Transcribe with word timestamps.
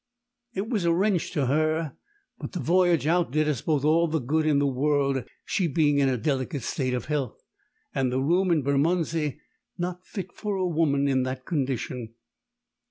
It 0.55 0.67
was 0.67 0.83
a 0.83 0.91
wrench 0.91 1.29
to 1.33 1.45
her, 1.45 1.95
but 2.39 2.53
the 2.53 2.59
voyage 2.59 3.05
out 3.05 3.29
did 3.29 3.47
us 3.47 3.61
both 3.61 3.85
all 3.85 4.07
the 4.07 4.17
good 4.17 4.47
in 4.47 4.57
the 4.57 4.65
world, 4.65 5.23
she 5.45 5.67
being 5.67 5.99
in 5.99 6.09
a 6.09 6.17
delicate 6.17 6.63
state 6.63 6.95
of 6.95 7.05
health, 7.05 7.39
and 7.93 8.11
the 8.11 8.19
room 8.19 8.49
in 8.49 8.63
Bermondsey 8.63 9.39
not 9.77 10.03
fit 10.03 10.31
for 10.33 10.55
a 10.57 10.65
woman 10.65 11.07
in 11.07 11.21
that 11.21 11.45
condition." 11.45 12.15